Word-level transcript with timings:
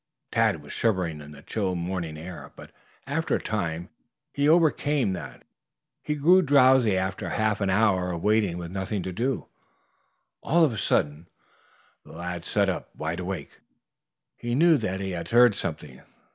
Tad 0.31 0.63
was 0.63 0.73
shivering 0.73 1.21
in 1.21 1.29
the 1.31 1.43
chill 1.43 1.75
morning 1.75 2.17
air, 2.17 2.51
but 2.55 2.71
after 3.05 3.35
a 3.35 3.39
time 3.39 3.89
he 4.33 4.49
overcame 4.49 5.13
that. 5.13 5.43
He 6.01 6.15
grew 6.15 6.41
drowsy 6.41 6.97
after 6.97 7.27
a 7.27 7.35
half 7.35 7.61
hour 7.61 8.11
of 8.11 8.23
waiting 8.23 8.57
with 8.57 8.71
nothing 8.71 9.03
doing. 9.03 9.45
All 10.41 10.65
of 10.65 10.73
a 10.73 10.77
sudden 10.79 11.27
the 12.03 12.13
lad 12.13 12.43
sat 12.45 12.67
up 12.67 12.89
wide 12.95 13.19
awake. 13.19 13.59
He 14.35 14.55
knew 14.55 14.77
that 14.79 15.01
he 15.01 15.11
had 15.11 15.29
heard 15.29 15.53
something. 15.53 16.01